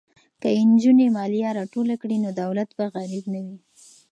[0.41, 3.57] که نجونې مالیه راټوله کړي نو دولت به غریب نه وي.